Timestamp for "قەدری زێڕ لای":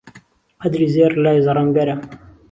0.61-1.43